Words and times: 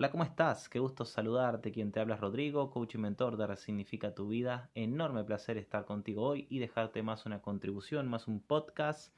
Hola, 0.00 0.10
¿cómo 0.10 0.24
estás? 0.24 0.70
Qué 0.70 0.78
gusto 0.78 1.04
saludarte. 1.04 1.72
Quien 1.72 1.92
te 1.92 2.00
habla 2.00 2.14
es 2.14 2.22
Rodrigo, 2.22 2.70
coach 2.70 2.94
y 2.94 2.96
mentor 2.96 3.36
de 3.36 3.46
Resignifica 3.46 4.14
tu 4.14 4.28
vida. 4.28 4.70
Enorme 4.74 5.24
placer 5.24 5.58
estar 5.58 5.84
contigo 5.84 6.22
hoy 6.22 6.46
y 6.48 6.58
dejarte 6.58 7.02
más 7.02 7.26
una 7.26 7.42
contribución, 7.42 8.08
más 8.08 8.26
un 8.26 8.40
podcast 8.40 9.14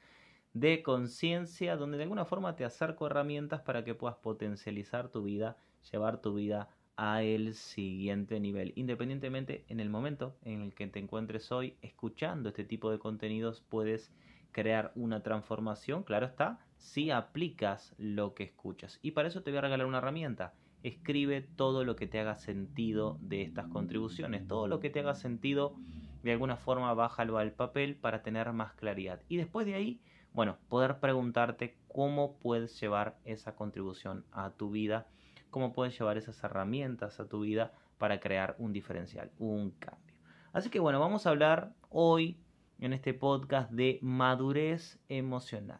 de 0.51 0.83
conciencia 0.83 1.77
donde 1.77 1.95
de 1.95 2.03
alguna 2.03 2.25
forma 2.25 2.57
te 2.57 2.65
acerco 2.65 3.07
herramientas 3.07 3.61
para 3.61 3.85
que 3.85 3.95
puedas 3.95 4.17
potencializar 4.17 5.07
tu 5.07 5.23
vida, 5.23 5.55
llevar 5.89 6.19
tu 6.19 6.33
vida 6.33 6.67
a 6.97 7.23
el 7.23 7.53
siguiente 7.53 8.41
nivel. 8.41 8.73
Independientemente 8.75 9.63
en 9.69 9.79
el 9.79 9.89
momento 9.89 10.35
en 10.43 10.63
el 10.63 10.73
que 10.73 10.87
te 10.87 10.99
encuentres 10.99 11.49
hoy 11.53 11.77
escuchando 11.81 12.49
este 12.49 12.65
tipo 12.65 12.91
de 12.91 12.99
contenidos, 12.99 13.63
puedes 13.69 14.11
crear 14.51 14.91
una 14.95 15.23
transformación, 15.23 16.03
claro 16.03 16.25
está, 16.25 16.59
si 16.75 17.09
aplicas 17.09 17.95
lo 17.97 18.33
que 18.33 18.43
escuchas. 18.43 18.99
Y 19.01 19.11
para 19.11 19.29
eso 19.29 19.43
te 19.43 19.51
voy 19.51 19.59
a 19.59 19.61
regalar 19.61 19.87
una 19.87 19.99
herramienta 19.99 20.53
escribe 20.83 21.41
todo 21.41 21.85
lo 21.85 21.95
que 21.95 22.07
te 22.07 22.19
haga 22.19 22.35
sentido 22.35 23.17
de 23.21 23.41
estas 23.41 23.67
contribuciones. 23.67 24.47
Todo 24.47 24.67
lo 24.67 24.79
que 24.79 24.89
te 24.89 24.99
haga 24.99 25.15
sentido, 25.15 25.75
de 26.21 26.33
alguna 26.33 26.57
forma, 26.57 26.93
bájalo 26.93 27.37
al 27.37 27.53
papel 27.53 27.95
para 27.95 28.21
tener 28.21 28.51
más 28.51 28.73
claridad. 28.73 29.21
Y 29.29 29.37
después 29.37 29.65
de 29.65 29.75
ahí, 29.75 30.01
bueno, 30.33 30.57
poder 30.67 30.99
preguntarte 30.99 31.77
cómo 31.87 32.37
puedes 32.37 32.79
llevar 32.79 33.17
esa 33.23 33.55
contribución 33.55 34.25
a 34.31 34.51
tu 34.51 34.71
vida, 34.71 35.07
cómo 35.49 35.73
puedes 35.73 35.97
llevar 35.97 36.17
esas 36.17 36.43
herramientas 36.43 37.19
a 37.19 37.27
tu 37.27 37.41
vida 37.41 37.71
para 37.97 38.19
crear 38.19 38.55
un 38.59 38.73
diferencial, 38.73 39.31
un 39.39 39.71
cambio. 39.71 40.15
Así 40.51 40.69
que 40.69 40.79
bueno, 40.79 40.99
vamos 40.99 41.25
a 41.25 41.29
hablar 41.29 41.73
hoy 41.89 42.37
en 42.79 42.91
este 42.93 43.13
podcast 43.13 43.71
de 43.71 43.99
madurez 44.01 44.99
emocional. 45.07 45.79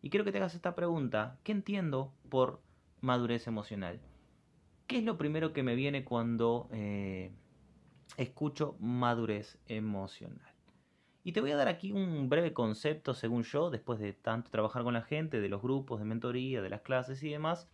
Y 0.00 0.10
quiero 0.10 0.24
que 0.24 0.32
te 0.32 0.38
hagas 0.38 0.54
esta 0.56 0.74
pregunta, 0.74 1.38
¿qué 1.44 1.52
entiendo 1.52 2.12
por 2.28 2.60
madurez 3.00 3.46
emocional? 3.46 4.00
¿Qué 4.92 4.98
es 4.98 5.04
lo 5.04 5.16
primero 5.16 5.54
que 5.54 5.62
me 5.62 5.74
viene 5.74 6.04
cuando 6.04 6.68
eh, 6.70 7.32
escucho 8.18 8.76
madurez 8.78 9.58
emocional? 9.66 10.52
Y 11.24 11.32
te 11.32 11.40
voy 11.40 11.50
a 11.52 11.56
dar 11.56 11.68
aquí 11.68 11.92
un 11.92 12.28
breve 12.28 12.52
concepto, 12.52 13.14
según 13.14 13.42
yo, 13.42 13.70
después 13.70 13.98
de 14.00 14.12
tanto 14.12 14.50
trabajar 14.50 14.82
con 14.82 14.92
la 14.92 15.00
gente, 15.00 15.40
de 15.40 15.48
los 15.48 15.62
grupos 15.62 15.98
de 15.98 16.04
mentoría, 16.04 16.60
de 16.60 16.68
las 16.68 16.82
clases 16.82 17.22
y 17.22 17.30
demás, 17.30 17.70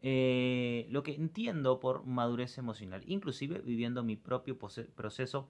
eh, 0.00 0.86
lo 0.90 1.02
que 1.02 1.16
entiendo 1.16 1.80
por 1.80 2.06
madurez 2.06 2.56
emocional, 2.56 3.02
inclusive 3.04 3.58
viviendo 3.58 4.04
mi 4.04 4.14
propio 4.14 4.56
proceso 4.56 5.48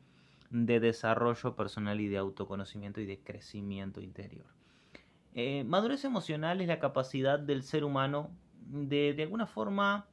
de 0.48 0.80
desarrollo 0.80 1.54
personal 1.54 2.00
y 2.00 2.08
de 2.08 2.16
autoconocimiento 2.16 3.02
y 3.02 3.04
de 3.04 3.20
crecimiento 3.20 4.00
interior. 4.00 4.46
Eh, 5.34 5.64
madurez 5.64 6.06
emocional 6.06 6.62
es 6.62 6.66
la 6.68 6.78
capacidad 6.78 7.38
del 7.38 7.62
ser 7.62 7.84
humano 7.84 8.30
de 8.70 9.12
de 9.12 9.22
alguna 9.24 9.46
forma 9.46 10.08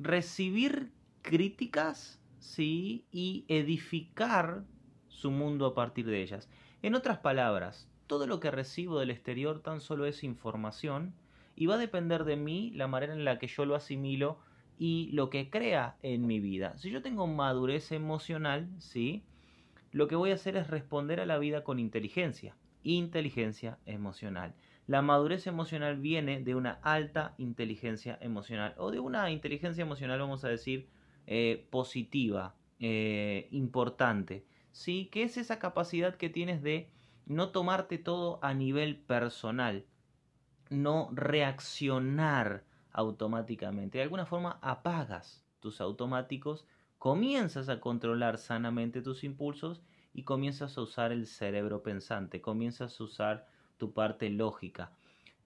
recibir 0.00 0.90
críticas, 1.22 2.18
¿sí? 2.38 3.04
Y 3.12 3.44
edificar 3.48 4.64
su 5.08 5.30
mundo 5.30 5.66
a 5.66 5.74
partir 5.74 6.06
de 6.06 6.22
ellas. 6.22 6.48
En 6.82 6.94
otras 6.94 7.18
palabras, 7.18 7.88
todo 8.06 8.26
lo 8.26 8.40
que 8.40 8.50
recibo 8.50 8.98
del 8.98 9.10
exterior 9.10 9.60
tan 9.60 9.80
solo 9.80 10.06
es 10.06 10.24
información 10.24 11.14
y 11.54 11.66
va 11.66 11.74
a 11.74 11.78
depender 11.78 12.24
de 12.24 12.36
mí 12.36 12.72
la 12.74 12.88
manera 12.88 13.12
en 13.12 13.24
la 13.24 13.38
que 13.38 13.46
yo 13.46 13.66
lo 13.66 13.74
asimilo 13.74 14.38
y 14.78 15.10
lo 15.12 15.28
que 15.28 15.50
crea 15.50 15.96
en 16.02 16.26
mi 16.26 16.40
vida. 16.40 16.78
Si 16.78 16.90
yo 16.90 17.02
tengo 17.02 17.26
madurez 17.26 17.92
emocional, 17.92 18.70
¿sí? 18.78 19.22
Lo 19.92 20.08
que 20.08 20.16
voy 20.16 20.30
a 20.30 20.34
hacer 20.34 20.56
es 20.56 20.68
responder 20.68 21.20
a 21.20 21.26
la 21.26 21.38
vida 21.38 21.62
con 21.62 21.78
inteligencia, 21.78 22.56
inteligencia 22.82 23.78
emocional. 23.84 24.54
La 24.90 25.02
madurez 25.02 25.46
emocional 25.46 26.00
viene 26.00 26.42
de 26.42 26.56
una 26.56 26.80
alta 26.82 27.36
inteligencia 27.38 28.18
emocional 28.20 28.74
o 28.76 28.90
de 28.90 28.98
una 28.98 29.30
inteligencia 29.30 29.82
emocional, 29.82 30.18
vamos 30.18 30.42
a 30.42 30.48
decir, 30.48 30.88
eh, 31.28 31.68
positiva, 31.70 32.56
eh, 32.80 33.46
importante. 33.52 34.44
¿sí? 34.72 35.08
Que 35.12 35.22
es 35.22 35.36
esa 35.36 35.60
capacidad 35.60 36.16
que 36.16 36.28
tienes 36.28 36.60
de 36.60 36.90
no 37.24 37.50
tomarte 37.50 37.98
todo 37.98 38.40
a 38.42 38.52
nivel 38.52 38.96
personal, 38.96 39.86
no 40.70 41.10
reaccionar 41.12 42.64
automáticamente. 42.90 43.98
De 43.98 44.02
alguna 44.02 44.26
forma 44.26 44.58
apagas 44.60 45.46
tus 45.60 45.80
automáticos, 45.80 46.66
comienzas 46.98 47.68
a 47.68 47.78
controlar 47.78 48.38
sanamente 48.38 49.02
tus 49.02 49.22
impulsos 49.22 49.84
y 50.12 50.24
comienzas 50.24 50.76
a 50.76 50.80
usar 50.82 51.12
el 51.12 51.28
cerebro 51.28 51.84
pensante, 51.84 52.40
comienzas 52.40 53.00
a 53.00 53.04
usar 53.04 53.59
tu 53.80 53.92
parte 53.92 54.30
lógica. 54.30 54.92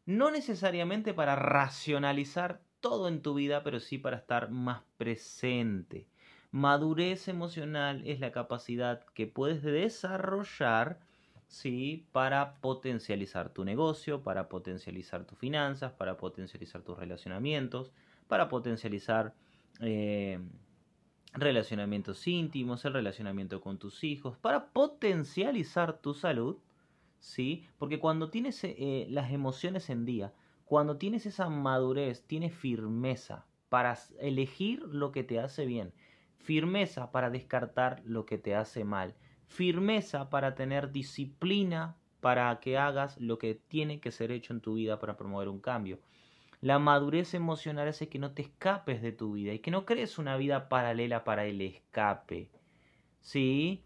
No 0.05 0.31
necesariamente 0.31 1.15
para 1.15 1.37
racionalizar 1.37 2.61
todo 2.81 3.09
en 3.09 3.22
tu 3.22 3.33
vida, 3.33 3.62
pero 3.62 3.81
sí 3.81 3.97
para 3.97 4.19
estar 4.19 4.50
más 4.50 4.83
presente. 4.99 6.06
Madurez 6.50 7.28
emocional 7.28 8.03
es 8.06 8.21
la 8.21 8.31
capacidad 8.31 9.03
que 9.15 9.27
puedes 9.27 9.62
desarrollar 9.62 11.00
¿sí? 11.49 12.06
para 12.12 12.56
potencializar 12.61 13.49
tu 13.49 13.65
negocio, 13.65 14.22
para 14.22 14.49
potencializar 14.49 15.25
tus 15.25 15.39
finanzas, 15.39 15.93
para 15.93 16.19
potencializar 16.19 16.83
tus 16.83 16.99
relacionamientos, 16.99 17.91
para 18.28 18.49
potencializar 18.49 19.34
eh, 19.81 20.39
relacionamientos 21.33 22.27
íntimos, 22.27 22.84
el 22.84 22.93
relacionamiento 22.93 23.61
con 23.61 23.78
tus 23.78 24.05
hijos, 24.05 24.37
para 24.37 24.66
potencializar 24.66 25.99
tu 25.99 26.15
salud 26.15 26.59
¿sí? 27.25 27.67
Porque 27.79 27.99
cuando 27.99 28.29
tienes 28.29 28.62
eh, 28.65 29.07
las 29.09 29.33
emociones 29.33 29.89
en 29.89 30.05
día, 30.05 30.35
cuando 30.67 30.99
tienes 30.99 31.25
esa 31.25 31.49
madurez, 31.49 32.27
tienes 32.27 32.55
firmeza 32.55 33.47
para 33.71 33.99
elegir 34.21 34.83
lo 34.83 35.11
que 35.11 35.25
te 35.25 35.41
hace 35.41 35.65
bien, 35.65 35.95
firmeza 36.37 37.11
para 37.13 37.31
descartar 37.31 38.03
lo 38.05 38.27
que 38.27 38.37
te 38.37 38.55
hace 38.55 38.84
mal, 38.84 39.15
firmeza 39.47 40.29
para 40.29 40.55
tener 40.55 40.93
disciplina 40.93 41.97
para 42.21 42.61
que 42.61 42.77
hagas 42.77 43.19
lo 43.19 43.39
que 43.39 43.55
tiene 43.55 44.01
que 44.01 44.13
ser 44.13 44.31
hecho 44.31 44.53
en 44.53 44.61
tu 44.61 44.75
vida 44.75 44.99
para 44.99 45.17
promover 45.17 45.49
un 45.49 45.61
cambio. 45.61 46.01
La 46.61 46.79
madurez 46.79 47.33
emocional 47.33 47.89
hace 47.89 48.09
que 48.09 48.19
no 48.19 48.33
te 48.33 48.43
escapes 48.43 49.01
de 49.01 49.13
tu 49.13 49.33
vida 49.33 49.55
y 49.55 49.61
que 49.61 49.71
no 49.71 49.87
crees 49.87 50.19
una 50.19 50.37
vida 50.37 50.69
paralela 50.69 51.25
para 51.25 51.47
el 51.47 51.61
escape. 51.63 52.51
¿Sí? 53.21 53.83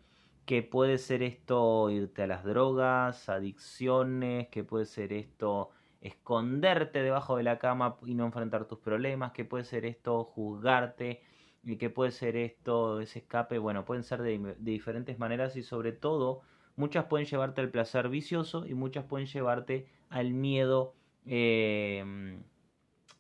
Que 0.49 0.63
puede 0.63 0.97
ser 0.97 1.23
esto 1.23 1.91
irte 1.91 2.23
a 2.23 2.27
las 2.27 2.43
drogas, 2.43 3.29
adicciones, 3.29 4.49
que 4.49 4.65
puede 4.65 4.87
ser 4.87 5.13
esto 5.13 5.69
esconderte 6.01 7.03
debajo 7.03 7.37
de 7.37 7.43
la 7.43 7.59
cama 7.59 7.99
y 8.07 8.15
no 8.15 8.25
enfrentar 8.25 8.65
tus 8.65 8.79
problemas, 8.79 9.33
que 9.33 9.45
puede 9.45 9.65
ser 9.65 9.85
esto 9.85 10.25
juzgarte, 10.25 11.21
y 11.63 11.77
que 11.77 11.91
puede 11.91 12.13
ser 12.13 12.35
esto 12.37 12.99
ese 13.03 13.19
escape, 13.19 13.59
bueno, 13.59 13.85
pueden 13.85 14.05
ser 14.05 14.23
de, 14.23 14.57
diferentes 14.59 15.19
maneras 15.19 15.55
y 15.57 15.63
sobre 15.63 15.93
todo 15.93 16.41
muchas 16.77 17.05
pueden 17.05 17.27
llevarte 17.27 17.61
al 17.61 17.69
placer 17.69 18.09
vicioso 18.09 18.65
y 18.65 18.73
muchas 18.73 19.05
pueden 19.05 19.27
llevarte 19.27 19.87
al 20.09 20.33
miedo 20.33 20.95
em, 21.27 22.43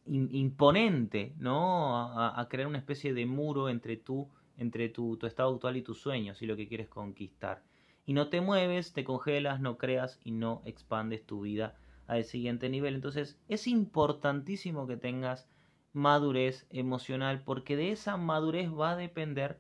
imponente, 0.07 1.35
¿no? 1.37 1.99
A, 2.17 2.41
a, 2.41 2.49
crear 2.49 2.69
una 2.69 2.79
especie 2.79 3.13
de 3.13 3.27
muro 3.27 3.69
entre 3.69 3.99
tú 3.99 4.31
entre 4.59 4.89
tu, 4.89 5.19
estado 5.23 5.55
actual 5.55 5.77
y 5.77 5.83
tus 5.83 6.01
sueños 6.01 6.43
y 6.43 6.47
lo 6.47 6.57
que 6.57 6.69
quieres 6.69 6.89
conquistar. 6.89 7.63
Y 8.05 8.13
no 8.13 8.29
te 8.29 8.41
mueves, 8.41 8.93
te 8.93 9.05
congelas, 9.05 9.61
no 9.61 9.79
creas 9.79 10.21
y 10.25 10.33
no 10.33 10.63
expandes 10.65 11.25
tu 11.25 11.43
vida 11.43 11.77
al 12.07 12.25
siguiente 12.25 12.69
nivel. 12.69 12.95
Entonces 12.95 13.39
es 13.49 13.67
importantísimo 13.67 14.87
que 14.87 14.97
tengas 14.97 15.49
madurez 15.93 16.67
emocional 16.71 17.43
porque 17.45 17.77
de 17.77 17.93
esa 17.93 18.17
madurez 18.17 18.71
va 18.71 18.93
a 18.93 18.97
depender 18.97 19.59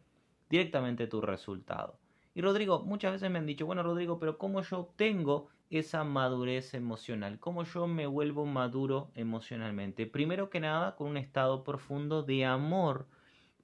directamente 0.50 1.06
tu 1.06 1.20
resultado. 1.20 1.98
Y 2.34 2.40
Rodrigo, 2.40 2.82
muchas 2.84 3.12
veces 3.12 3.30
me 3.30 3.38
han 3.38 3.46
dicho, 3.46 3.66
bueno 3.66 3.82
Rodrigo, 3.82 4.18
pero 4.18 4.38
¿cómo 4.38 4.62
yo 4.62 4.80
obtengo 4.80 5.48
esa 5.70 6.04
madurez 6.04 6.72
emocional? 6.74 7.38
¿Cómo 7.38 7.64
yo 7.64 7.86
me 7.86 8.06
vuelvo 8.06 8.46
maduro 8.46 9.10
emocionalmente? 9.14 10.06
Primero 10.06 10.48
que 10.48 10.60
nada, 10.60 10.96
con 10.96 11.08
un 11.08 11.16
estado 11.16 11.64
profundo 11.64 12.22
de 12.22 12.44
amor 12.44 13.06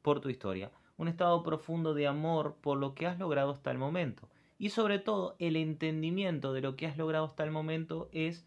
por 0.03 0.21
tu 0.21 0.29
historia 0.29 0.71
un 0.96 1.08
estado 1.08 1.43
profundo 1.43 1.94
de 1.94 2.06
amor 2.06 2.56
por 2.61 2.79
lo 2.79 2.94
que 2.94 3.06
has 3.06 3.19
logrado 3.19 3.50
hasta 3.50 3.70
el 3.70 3.79
momento. 3.79 4.29
Y 4.58 4.70
sobre 4.70 4.99
todo, 4.99 5.37
el 5.38 5.56
entendimiento 5.56 6.52
de 6.52 6.61
lo 6.61 6.76
que 6.76 6.87
has 6.87 6.96
logrado 6.96 7.25
hasta 7.26 7.44
el 7.44 7.50
momento 7.50 8.08
es 8.12 8.46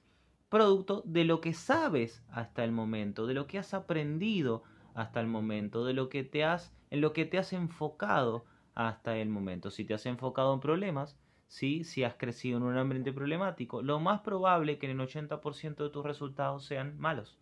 producto 0.50 1.04
de 1.06 1.26
lo 1.26 1.42
que 1.42 1.54
sabes 1.54 2.24
hasta 2.30 2.64
el 2.64 2.72
momento, 2.72 3.28
de 3.28 3.34
lo 3.34 3.48
que 3.48 3.60
has 3.60 3.74
aprendido 3.74 4.64
hasta 4.94 5.20
el 5.20 5.28
momento, 5.28 5.86
de 5.86 5.94
lo 5.94 6.10
que 6.10 6.24
te 6.24 6.44
has 6.44 6.74
en 6.90 7.02
lo 7.02 7.14
que 7.14 7.26
te 7.26 7.38
has 7.38 7.54
enfocado 7.54 8.46
hasta 8.74 9.18
el 9.18 9.30
momento. 9.30 9.72
Si 9.72 9.84
te 9.84 9.94
has 9.94 10.06
enfocado 10.06 10.54
en 10.54 10.60
problemas, 10.60 11.18
¿sí? 11.48 11.84
si 11.84 12.04
has 12.04 12.16
crecido 12.16 12.58
en 12.58 12.64
un 12.64 12.78
ambiente 12.78 13.12
problemático, 13.12 13.82
lo 13.82 14.00
más 14.00 14.22
probable 14.22 14.78
que 14.78 14.90
en 14.90 15.00
el 15.00 15.08
80% 15.08 15.76
de 15.76 15.90
tus 15.90 16.06
resultados 16.06 16.66
sean 16.66 16.98
malos. 16.98 17.38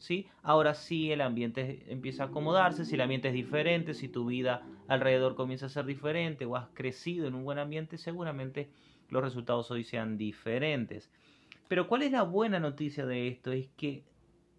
¿Sí? 0.00 0.26
Ahora 0.42 0.74
sí 0.74 1.12
el 1.12 1.20
ambiente 1.20 1.84
empieza 1.88 2.24
a 2.24 2.26
acomodarse, 2.26 2.84
si 2.84 2.96
el 2.96 3.02
ambiente 3.02 3.28
es 3.28 3.34
diferente, 3.34 3.94
si 3.94 4.08
tu 4.08 4.26
vida 4.26 4.66
alrededor 4.88 5.36
comienza 5.36 5.66
a 5.66 5.68
ser 5.68 5.84
diferente 5.84 6.46
o 6.46 6.56
has 6.56 6.68
crecido 6.74 7.28
en 7.28 7.34
un 7.34 7.44
buen 7.44 7.58
ambiente, 7.58 7.98
seguramente 7.98 8.70
los 9.10 9.22
resultados 9.22 9.70
hoy 9.70 9.84
sean 9.84 10.16
diferentes. 10.16 11.12
Pero 11.68 11.86
¿cuál 11.86 12.02
es 12.02 12.12
la 12.12 12.22
buena 12.22 12.58
noticia 12.58 13.06
de 13.06 13.28
esto? 13.28 13.52
Es 13.52 13.68
que 13.76 14.02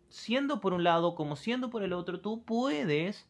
siendo 0.09 0.61
por 0.61 0.73
un 0.73 0.83
lado 0.83 1.15
como 1.15 1.35
siendo 1.35 1.69
por 1.69 1.83
el 1.83 1.93
otro, 1.93 2.21
tú 2.21 2.45
puedes, 2.45 3.27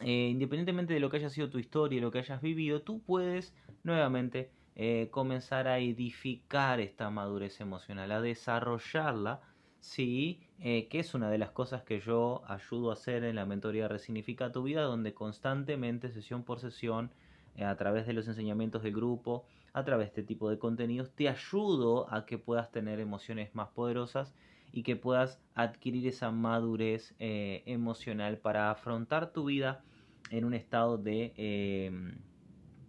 eh, 0.00 0.28
independientemente 0.30 0.92
de 0.94 1.00
lo 1.00 1.08
que 1.08 1.16
haya 1.16 1.30
sido 1.30 1.48
tu 1.48 1.58
historia 1.58 1.96
y 1.96 2.00
lo 2.00 2.10
que 2.10 2.18
hayas 2.18 2.42
vivido, 2.42 2.82
tú 2.82 3.00
puedes 3.00 3.54
nuevamente 3.84 4.50
eh, 4.74 5.08
comenzar 5.10 5.66
a 5.66 5.78
edificar 5.78 6.80
esta 6.80 7.08
madurez 7.08 7.60
emocional, 7.62 8.12
a 8.12 8.20
desarrollarla, 8.20 9.40
sí, 9.86 10.40
eh, 10.60 10.88
que 10.88 10.98
es 10.98 11.14
una 11.14 11.30
de 11.30 11.38
las 11.38 11.50
cosas 11.50 11.82
que 11.82 12.00
yo 12.00 12.42
ayudo 12.46 12.90
a 12.90 12.94
hacer 12.94 13.24
en 13.24 13.36
la 13.36 13.46
mentoría 13.46 13.88
Resignifica 13.88 14.52
tu 14.52 14.64
vida, 14.64 14.82
donde 14.82 15.14
constantemente, 15.14 16.10
sesión 16.10 16.42
por 16.42 16.60
sesión, 16.60 17.10
a 17.58 17.74
través 17.76 18.06
de 18.06 18.12
los 18.12 18.28
enseñamientos 18.28 18.82
del 18.82 18.92
grupo, 18.92 19.46
a 19.72 19.84
través 19.84 20.06
de 20.06 20.20
este 20.20 20.22
tipo 20.22 20.50
de 20.50 20.58
contenidos, 20.58 21.10
te 21.12 21.28
ayudo 21.28 22.12
a 22.12 22.26
que 22.26 22.36
puedas 22.36 22.70
tener 22.70 23.00
emociones 23.00 23.54
más 23.54 23.68
poderosas 23.68 24.34
y 24.72 24.82
que 24.82 24.96
puedas 24.96 25.40
adquirir 25.54 26.06
esa 26.06 26.30
madurez 26.30 27.14
eh, 27.18 27.62
emocional 27.66 28.38
para 28.38 28.70
afrontar 28.70 29.32
tu 29.32 29.46
vida 29.46 29.82
en 30.30 30.44
un 30.44 30.52
estado 30.52 30.98
de, 30.98 31.32
em, 31.36 32.18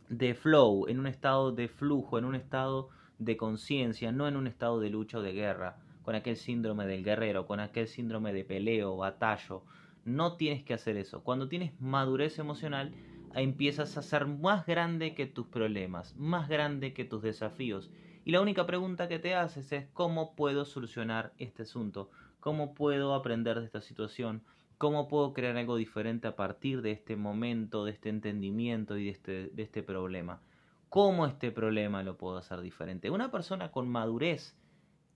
de 0.10 0.34
flow, 0.34 0.88
en 0.88 1.00
un 1.00 1.08
estado 1.08 1.52
de 1.52 1.70
flujo, 1.70 2.18
en 2.18 2.26
un 2.26 2.36
estado 2.36 2.90
de 3.20 3.38
conciencia, 3.38 4.12
no 4.12 4.28
en 4.28 4.36
un 4.36 4.48
estado 4.48 4.80
de 4.80 4.90
lucha 4.90 5.20
o 5.20 5.22
de 5.22 5.34
guerra, 5.34 5.78
con 6.08 6.16
aquel 6.16 6.38
síndrome 6.38 6.88
del 6.88 7.04
guerrero, 7.04 7.46
con 7.46 7.60
aquel 7.60 7.86
síndrome 7.90 8.32
de 8.32 8.46
peleo, 8.46 8.96
batallo. 8.96 9.66
No 10.06 10.38
tienes 10.38 10.64
que 10.64 10.74
hacer 10.74 10.96
eso. 10.96 11.22
Cuando 11.22 11.50
tienes 11.50 11.74
madurez 11.82 12.40
emocional, 12.40 12.94
empiezas 13.36 13.98
a 13.98 14.02
ser 14.02 14.26
más 14.26 14.66
grande 14.66 15.14
que 15.14 15.26
tus 15.26 15.48
problemas, 15.48 16.16
más 16.16 16.48
grande 16.48 16.94
que 16.94 17.04
tus 17.04 17.24
desafíos 17.24 17.92
y 18.24 18.32
la 18.32 18.40
única 18.40 18.66
pregunta 18.66 19.10
que 19.10 19.20
te 19.20 19.36
haces 19.36 19.70
es 19.74 19.88
cómo 19.92 20.34
puedo 20.34 20.64
solucionar 20.64 21.34
este 21.40 21.64
asunto, 21.64 22.10
cómo 22.40 22.74
puedo 22.74 23.14
aprender 23.14 23.60
de 23.60 23.66
esta 23.66 23.82
situación, 23.82 24.44
cómo 24.78 25.10
puedo 25.10 25.34
crear 25.34 25.58
algo 25.58 25.76
diferente 25.76 26.30
a 26.30 26.38
partir 26.38 26.82
de 26.82 26.92
este 26.92 27.18
momento, 27.18 27.84
de 27.84 27.92
este 27.92 28.08
entendimiento 28.08 28.96
y 28.96 29.04
de 29.04 29.12
este, 29.12 29.48
de 29.50 29.62
este 29.62 29.84
problema. 29.84 30.40
¿Cómo 30.88 31.26
este 31.26 31.52
problema 31.52 32.02
lo 32.02 32.16
puedo 32.16 32.38
hacer 32.38 32.62
diferente? 32.62 33.10
Una 33.10 33.30
persona 33.30 33.72
con 33.72 33.90
madurez 33.90 34.56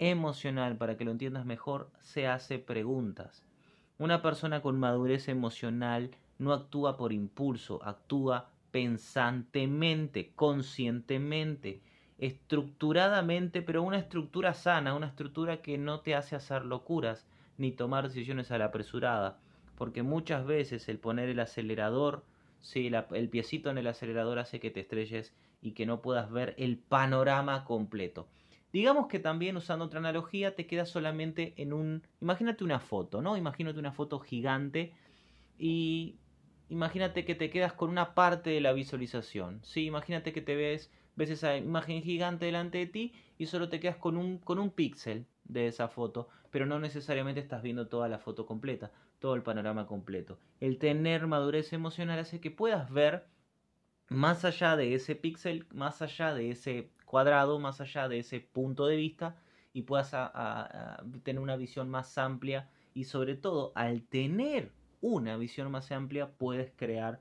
emocional, 0.02 0.76
para 0.76 0.98
que 0.98 1.06
lo 1.06 1.12
entiendas 1.12 1.46
mejor, 1.46 1.90
se 2.02 2.28
hace 2.28 2.60
preguntas. 2.60 3.46
Una 3.98 4.22
persona 4.22 4.62
con 4.62 4.78
madurez 4.78 5.30
emocional 5.30 6.12
no 6.40 6.52
actúa 6.52 6.98
por 6.98 7.14
impulso, 7.14 7.80
actúa 7.84 8.50
pensantemente, 8.72 10.32
conscientemente 10.36 11.82
estructuradamente, 12.22 13.64
pero 13.64 13.82
una 13.82 13.98
estructura 13.98 14.54
sana, 14.54 14.94
una 14.94 15.08
estructura 15.08 15.64
que 15.64 15.80
no 15.80 16.02
te 16.02 16.14
hace 16.14 16.36
hacer 16.36 16.66
locuras 16.66 17.26
ni 17.58 17.72
tomar 17.72 18.08
decisiones 18.08 18.52
a 18.52 18.60
la 18.60 18.66
apresurada, 18.66 19.40
porque 19.76 20.04
muchas 20.04 20.46
veces 20.46 20.88
el 20.88 21.00
poner 21.00 21.30
el 21.30 21.40
acelerador, 21.40 22.24
sí, 22.60 22.92
el 23.12 23.30
piecito 23.30 23.72
en 23.72 23.80
el 23.80 23.88
acelerador 23.88 24.38
hace 24.38 24.60
que 24.60 24.70
te 24.70 24.82
estrelles 24.82 25.34
y 25.64 25.72
que 25.72 25.88
no 25.88 26.02
puedas 26.02 26.32
ver 26.32 26.54
el 26.60 26.78
panorama 26.78 27.66
completo. 27.66 28.28
Digamos 28.74 29.08
que 29.08 29.20
también 29.20 29.58
usando 29.58 29.86
otra 29.86 30.00
analogía 30.00 30.56
te 30.56 30.68
quedas 30.68 30.90
solamente 30.90 31.54
en 31.58 31.74
un... 31.74 32.04
Imagínate 32.22 32.64
una 32.64 32.80
foto, 32.80 33.22
¿no? 33.22 33.38
Imagínate 33.38 33.80
una 33.80 33.92
foto 33.92 34.20
gigante 34.20 34.94
y 35.58 36.18
imagínate 36.70 37.26
que 37.26 37.36
te 37.36 37.50
quedas 37.50 37.74
con 37.74 37.90
una 37.90 38.14
parte 38.14 38.50
de 38.50 38.62
la 38.62 38.74
visualización. 38.74 39.60
Sí, 39.64 39.86
imagínate 39.86 40.32
que 40.34 40.42
te 40.42 40.56
ves 40.56 40.92
ves 41.16 41.30
esa 41.30 41.58
imagen 41.58 42.02
gigante 42.02 42.46
delante 42.46 42.78
de 42.78 42.88
ti 42.88 43.14
y 43.38 43.46
solo 43.46 43.70
te 43.70 43.80
quedas 43.80 43.98
con 43.98 44.18
un, 44.18 44.38
con 44.38 44.60
un 44.60 44.72
píxel 44.72 45.26
de 45.44 45.68
esa 45.68 45.88
foto, 45.88 46.30
pero 46.50 46.66
no 46.66 46.80
necesariamente 46.80 47.40
estás 47.42 47.62
viendo 47.62 47.88
toda 47.88 48.08
la 48.08 48.20
foto 48.20 48.46
completa, 48.46 48.92
todo 49.20 49.36
el 49.36 49.44
panorama 49.44 49.88
completo. 49.88 50.40
El 50.60 50.78
tener 50.78 51.28
madurez 51.28 51.74
emocional 51.74 52.20
hace 52.20 52.40
que 52.40 52.52
puedas 52.52 52.90
ver 52.90 53.26
más 54.08 54.46
allá 54.46 54.76
de 54.76 54.94
ese 54.94 55.16
píxel, 55.16 55.66
más 55.74 56.02
allá 56.02 56.34
de 56.34 56.52
ese 56.52 56.90
cuadrado, 57.12 57.60
más 57.60 57.82
allá 57.82 58.08
de 58.08 58.20
ese 58.20 58.40
punto 58.40 58.88
de 58.88 58.96
vista 58.96 59.36
y 59.74 59.82
puedas 59.82 60.16
tener 61.24 61.42
una 61.42 61.58
visión 61.58 61.90
más 61.90 62.18
amplia 62.18 62.70
y 62.94 63.04
sobre 63.04 63.36
todo 63.36 63.74
al 63.76 64.04
tener 64.04 64.72
una 65.02 65.36
visión 65.36 65.70
más 65.72 65.92
amplia 65.92 66.32
puedes 66.32 66.72
crear 66.78 67.20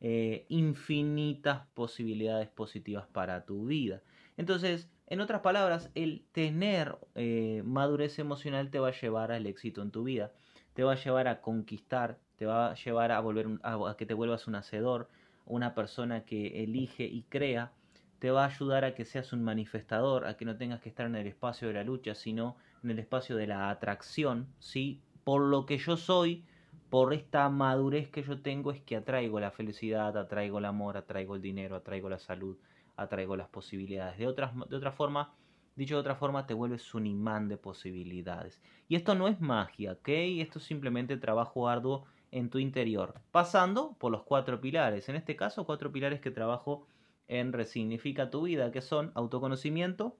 eh, 0.00 0.44
infinitas 0.48 1.66
posibilidades 1.74 2.48
positivas 2.48 3.06
para 3.12 3.44
tu 3.44 3.66
vida. 3.66 4.02
Entonces, 4.36 4.90
en 5.06 5.20
otras 5.20 5.40
palabras, 5.40 5.90
el 5.94 6.24
tener 6.32 6.98
eh, 7.14 7.62
madurez 7.64 8.18
emocional 8.18 8.70
te 8.70 8.80
va 8.80 8.88
a 8.88 9.00
llevar 9.00 9.30
al 9.30 9.46
éxito 9.46 9.82
en 9.82 9.92
tu 9.92 10.02
vida, 10.02 10.32
te 10.74 10.82
va 10.82 10.94
a 10.94 10.96
llevar 10.96 11.28
a 11.28 11.40
conquistar, 11.40 12.18
te 12.36 12.44
va 12.44 12.72
a 12.72 12.74
llevar 12.74 13.12
a 13.12 13.20
volver 13.20 13.46
a, 13.62 13.94
que 13.96 14.06
te 14.06 14.14
vuelvas 14.14 14.48
un 14.48 14.56
hacedor, 14.56 15.08
una 15.46 15.74
persona 15.74 16.24
que 16.24 16.64
elige 16.64 17.04
y 17.04 17.22
crea, 17.22 17.72
te 18.18 18.30
va 18.30 18.44
a 18.44 18.48
ayudar 18.48 18.84
a 18.84 18.94
que 18.94 19.04
seas 19.04 19.32
un 19.32 19.42
manifestador, 19.44 20.26
a 20.26 20.36
que 20.36 20.44
no 20.44 20.56
tengas 20.56 20.80
que 20.80 20.88
estar 20.88 21.06
en 21.06 21.14
el 21.14 21.26
espacio 21.26 21.68
de 21.68 21.74
la 21.74 21.84
lucha, 21.84 22.14
sino 22.14 22.56
en 22.82 22.90
el 22.90 22.98
espacio 22.98 23.36
de 23.36 23.46
la 23.46 23.70
atracción, 23.70 24.48
¿sí? 24.58 25.00
Por 25.24 25.42
lo 25.42 25.66
que 25.66 25.78
yo 25.78 25.96
soy, 25.96 26.44
por 26.90 27.12
esta 27.12 27.48
madurez 27.48 28.08
que 28.10 28.22
yo 28.22 28.40
tengo 28.40 28.72
es 28.72 28.80
que 28.80 28.96
atraigo 28.96 29.40
la 29.40 29.50
felicidad, 29.50 30.16
atraigo 30.16 30.58
el 30.58 30.64
amor, 30.64 30.96
atraigo 30.96 31.36
el 31.36 31.42
dinero, 31.42 31.76
atraigo 31.76 32.08
la 32.08 32.18
salud, 32.18 32.56
atraigo 32.96 33.36
las 33.36 33.48
posibilidades. 33.48 34.18
De, 34.18 34.26
otra, 34.26 34.52
de 34.68 34.76
otra 34.76 34.92
forma, 34.92 35.34
dicho 35.76 35.94
de 35.94 36.00
otra 36.00 36.16
forma, 36.16 36.46
te 36.46 36.54
vuelves 36.54 36.94
un 36.94 37.06
imán 37.06 37.48
de 37.48 37.58
posibilidades. 37.58 38.60
Y 38.88 38.96
esto 38.96 39.14
no 39.14 39.28
es 39.28 39.40
magia, 39.40 39.92
¿ok? 39.92 40.08
Esto 40.08 40.58
es 40.58 40.64
simplemente 40.64 41.16
trabajo 41.18 41.68
arduo 41.68 42.06
en 42.30 42.50
tu 42.50 42.58
interior, 42.58 43.20
pasando 43.30 43.96
por 43.98 44.10
los 44.10 44.22
cuatro 44.22 44.60
pilares. 44.60 45.08
En 45.08 45.16
este 45.16 45.36
caso, 45.36 45.64
cuatro 45.64 45.92
pilares 45.92 46.20
que 46.20 46.30
trabajo 46.30 46.86
en 47.28 47.52
Resignifica 47.52 48.30
tu 48.30 48.42
vida, 48.42 48.72
que 48.72 48.80
son 48.80 49.12
autoconocimiento, 49.14 50.16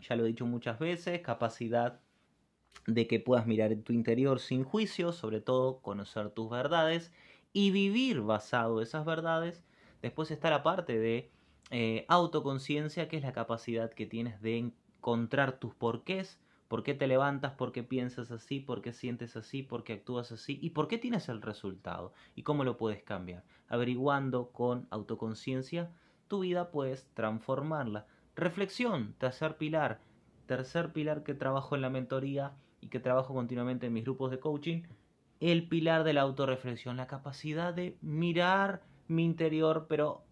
ya 0.00 0.16
lo 0.16 0.24
he 0.24 0.28
dicho 0.28 0.46
muchas 0.46 0.78
veces, 0.78 1.20
capacidad 1.20 2.00
de 2.86 3.06
que 3.06 3.20
puedas 3.20 3.46
mirar 3.46 3.72
en 3.72 3.82
tu 3.82 3.92
interior 3.92 4.40
sin 4.40 4.64
juicio, 4.64 5.12
sobre 5.12 5.40
todo 5.40 5.80
conocer 5.80 6.30
tus 6.30 6.50
verdades 6.50 7.12
y 7.52 7.70
vivir 7.70 8.20
basado 8.20 8.78
en 8.78 8.84
esas 8.84 9.04
verdades. 9.04 9.64
Después 10.02 10.30
está 10.30 10.50
la 10.50 10.62
parte 10.62 10.98
de 10.98 11.30
eh, 11.70 12.04
autoconciencia, 12.08 13.08
que 13.08 13.16
es 13.16 13.22
la 13.22 13.32
capacidad 13.32 13.92
que 13.92 14.06
tienes 14.06 14.40
de 14.40 14.58
encontrar 14.58 15.58
tus 15.58 15.74
porqués, 15.74 16.40
por 16.68 16.84
qué 16.84 16.94
te 16.94 17.06
levantas, 17.06 17.52
por 17.54 17.72
qué 17.72 17.82
piensas 17.82 18.30
así, 18.30 18.60
por 18.60 18.80
qué 18.80 18.92
sientes 18.92 19.36
así, 19.36 19.62
por 19.62 19.82
qué 19.82 19.94
actúas 19.94 20.30
así 20.32 20.58
y 20.62 20.70
por 20.70 20.88
qué 20.88 20.98
tienes 20.98 21.28
el 21.28 21.42
resultado 21.42 22.12
y 22.36 22.44
cómo 22.44 22.64
lo 22.64 22.76
puedes 22.76 23.02
cambiar. 23.02 23.44
Averiguando 23.68 24.52
con 24.52 24.86
autoconciencia 24.90 25.90
tu 26.30 26.40
vida 26.40 26.70
puedes 26.70 27.06
transformarla. 27.12 28.06
Reflexión, 28.36 29.14
tercer 29.18 29.56
pilar. 29.56 30.00
Tercer 30.46 30.92
pilar 30.92 31.24
que 31.24 31.34
trabajo 31.34 31.74
en 31.74 31.82
la 31.82 31.90
mentoría 31.90 32.52
y 32.80 32.86
que 32.86 33.00
trabajo 33.00 33.34
continuamente 33.34 33.88
en 33.88 33.92
mis 33.92 34.04
grupos 34.04 34.30
de 34.30 34.38
coaching, 34.38 34.82
el 35.40 35.68
pilar 35.68 36.04
de 36.04 36.12
la 36.12 36.22
autorreflexión, 36.22 36.96
la 36.96 37.08
capacidad 37.08 37.74
de 37.74 37.96
mirar 38.00 38.82
mi 39.08 39.24
interior, 39.24 39.86
pero 39.88 40.22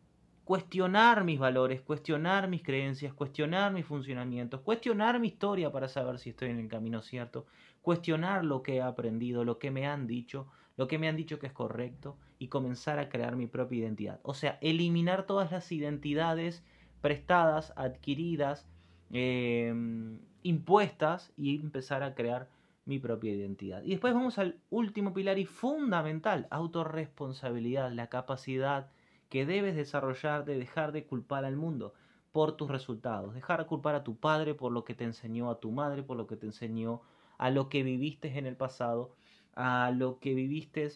cuestionar 0.45 1.25
mis 1.25 1.41
valores, 1.41 1.83
cuestionar 1.83 2.49
mis 2.49 2.63
creencias, 2.63 3.13
cuestionar 3.13 3.73
mis 3.73 3.85
funcionamientos, 3.85 4.61
cuestionar 4.61 5.19
mi 5.19 5.29
historia 5.29 5.73
para 5.73 5.89
saber 5.89 6.21
si 6.21 6.31
estoy 6.31 6.51
en 6.51 6.61
el 6.61 6.69
camino 6.69 7.03
cierto, 7.03 7.47
cuestionar 7.83 8.45
lo 8.45 8.63
que 8.63 8.77
he 8.77 8.83
aprendido, 8.83 9.45
lo 9.45 9.59
que 9.59 9.73
me 9.73 9.87
han 9.87 10.07
dicho, 10.07 10.47
lo 10.79 10.89
que 10.89 10.99
me 10.99 11.09
han 11.09 11.17
dicho 11.17 11.39
que 11.39 11.49
es 11.49 11.53
correcto 11.53 12.17
y 12.39 12.49
comenzar 12.49 12.99
a 12.99 13.11
crear 13.11 13.37
mi 13.37 13.47
propia 13.47 13.81
identidad. 13.81 14.21
O 14.23 14.33
sea, 14.33 14.59
eliminar 14.63 15.27
todas 15.27 15.53
las 15.53 15.71
identidades 15.71 16.65
prestadas, 17.03 17.75
adquiridas, 17.77 18.67
Em, 19.11 20.21
impuestas 20.43 21.33
y 21.37 21.57
empezar 21.57 22.03
a 22.03 22.15
crear 22.15 22.49
mi 22.85 22.99
propia 22.99 23.33
identidad. 23.33 23.83
Y 23.83 23.91
después 23.91 24.13
vamos 24.15 24.39
al 24.39 24.61
último 24.71 25.15
pilar 25.15 25.39
y 25.39 25.47
fundamental, 25.47 26.47
autorresponsabilidad, 26.51 27.91
la 27.93 28.09
capacidad 28.09 28.91
que 29.31 29.47
debes 29.47 29.77
desarrollar 29.77 30.45
de 30.45 30.59
dejar 30.59 30.93
de 30.93 31.07
culpar 31.07 31.45
al 31.45 31.57
mundo 31.57 31.95
por 32.33 32.57
tus 32.57 32.71
resultados, 32.71 33.35
dejar 33.35 33.61
de 33.61 33.67
culpar 33.67 33.95
a 33.95 34.05
tu 34.05 34.17
padre 34.17 34.55
por 34.55 34.73
lo 34.73 34.85
que 34.85 34.95
te 34.95 35.05
enseñó, 35.05 35.51
a 35.51 35.61
tu 35.61 35.71
madre 35.71 36.03
por 36.03 36.17
lo 36.17 36.27
que 36.27 36.37
te 36.37 36.47
enseñó, 36.47 37.01
a 37.39 37.51
lo 37.51 37.69
que 37.69 37.83
viviste 37.83 38.39
en 38.39 38.47
el 38.47 38.57
pasado, 38.57 39.15
a 39.59 39.91
lo 39.91 40.21
que 40.21 40.35
viviste, 40.35 40.89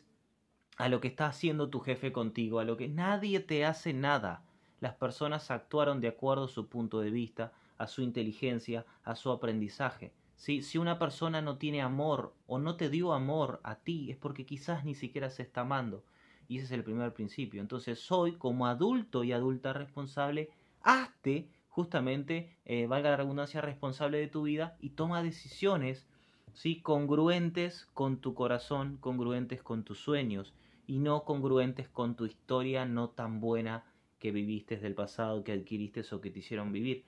a 0.76 0.88
lo 0.88 1.00
que 1.00 1.08
está 1.08 1.26
haciendo 1.26 1.68
tu 1.68 1.80
jefe 1.80 2.12
contigo, 2.12 2.60
a 2.60 2.64
lo 2.64 2.76
que 2.76 2.86
nadie 2.86 3.40
te 3.40 3.64
hace 3.64 3.92
nada. 3.92 4.44
Las 4.78 4.94
personas 4.94 5.50
actuaron 5.50 6.00
de 6.00 6.06
acuerdo 6.06 6.44
a 6.44 6.48
su 6.48 6.68
punto 6.68 7.00
de 7.00 7.10
vista, 7.10 7.52
a 7.76 7.88
su 7.88 8.02
inteligencia, 8.02 8.86
a 9.02 9.16
su 9.16 9.32
aprendizaje. 9.32 10.12
Si 10.36 10.78
una 10.78 10.98
persona 11.00 11.42
no 11.42 11.58
tiene 11.58 11.82
amor 11.82 12.34
o 12.46 12.58
no 12.58 12.76
te 12.76 12.88
dio 12.88 13.12
amor 13.12 13.60
a 13.64 13.80
ti, 13.80 14.12
es 14.12 14.16
porque 14.16 14.46
quizás 14.46 14.84
ni 14.84 14.94
siquiera 14.94 15.28
se 15.28 15.42
está 15.42 15.62
amando. 15.62 16.04
Y 16.46 16.58
ese 16.58 16.66
es 16.66 16.72
el 16.72 16.84
primer 16.84 17.12
principio. 17.12 17.60
Entonces, 17.60 17.98
soy 17.98 18.36
como 18.36 18.68
adulto 18.68 19.24
y 19.24 19.32
adulta 19.32 19.72
responsable, 19.72 20.50
hazte 20.82 21.48
justamente, 21.68 22.56
eh, 22.64 22.86
valga 22.86 23.10
la 23.10 23.16
redundancia, 23.16 23.60
responsable 23.60 24.18
de 24.18 24.28
tu 24.28 24.42
vida 24.42 24.76
y 24.80 24.90
toma 24.90 25.22
decisiones 25.22 26.06
¿sí? 26.54 26.80
congruentes 26.80 27.86
con 27.94 28.18
tu 28.18 28.34
corazón, 28.34 28.98
congruentes 29.00 29.62
con 29.62 29.84
tus 29.84 29.98
sueños 29.98 30.54
y 30.86 30.98
no 30.98 31.24
congruentes 31.24 31.88
con 31.88 32.16
tu 32.16 32.26
historia 32.26 32.84
no 32.84 33.10
tan 33.10 33.40
buena 33.40 33.84
que 34.18 34.30
viviste 34.30 34.76
del 34.76 34.94
pasado, 34.94 35.44
que 35.44 35.52
adquiriste 35.52 36.02
o 36.12 36.20
que 36.20 36.30
te 36.30 36.40
hicieron 36.40 36.72
vivir. 36.72 37.04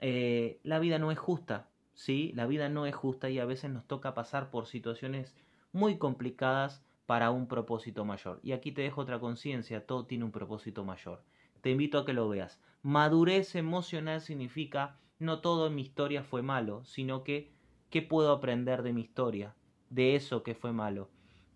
Eh, 0.00 0.60
la 0.62 0.78
vida 0.78 0.98
no 0.98 1.10
es 1.10 1.18
justa, 1.18 1.68
¿sí? 1.94 2.32
La 2.34 2.46
vida 2.46 2.68
no 2.68 2.86
es 2.86 2.94
justa 2.94 3.30
y 3.30 3.38
a 3.38 3.46
veces 3.46 3.70
nos 3.70 3.86
toca 3.86 4.14
pasar 4.14 4.50
por 4.50 4.66
situaciones 4.66 5.34
muy 5.72 5.98
complicadas 5.98 6.84
para 7.06 7.30
un 7.30 7.48
propósito 7.48 8.04
mayor. 8.04 8.38
Y 8.42 8.52
aquí 8.52 8.72
te 8.72 8.82
dejo 8.82 9.00
otra 9.00 9.18
conciencia, 9.18 9.86
todo 9.86 10.04
tiene 10.04 10.24
un 10.24 10.30
propósito 10.30 10.84
mayor. 10.84 11.22
Te 11.62 11.70
invito 11.70 11.98
a 11.98 12.04
que 12.04 12.12
lo 12.12 12.28
veas. 12.28 12.60
Madurez 12.82 13.54
emocional 13.54 14.20
significa 14.20 14.98
no 15.18 15.40
todo 15.40 15.66
en 15.66 15.74
mi 15.74 15.82
historia 15.82 16.22
fue 16.22 16.42
malo, 16.42 16.84
sino 16.84 17.24
que 17.24 17.50
qué 17.90 18.02
puedo 18.02 18.32
aprender 18.32 18.82
de 18.82 18.92
mi 18.92 19.02
historia, 19.02 19.54
de 19.90 20.16
eso 20.16 20.42
que 20.42 20.54
fue 20.54 20.72
malo, 20.72 21.08